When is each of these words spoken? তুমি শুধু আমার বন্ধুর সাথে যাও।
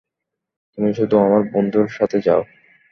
তুমি 0.71 0.89
শুধু 0.97 1.15
আমার 1.25 1.41
বন্ধুর 1.53 1.87
সাথে 1.97 2.17
যাও। 2.21 2.41